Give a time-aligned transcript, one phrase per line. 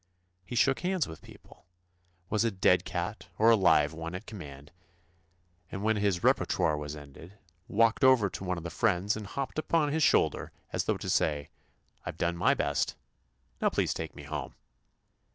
[0.43, 1.67] He shook hands with people,
[2.29, 4.71] 132 TOMMY POSTOFFICE was a ''dead cat" or a "live one" at command,
[5.71, 9.59] and, when his repertoire was ended, walked over to one of his friends and hopped
[9.59, 11.49] upon his shoulder as though to say:
[12.03, 12.95] "I've done my best,
[13.61, 14.55] now please take me home."